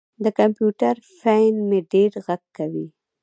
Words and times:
د 0.23 0.25
کمپیوټر 0.39 0.95
فین 1.19 1.53
مې 1.69 1.79
ډېر 1.93 2.11
غږ 2.25 2.41
کوي. 2.57 2.87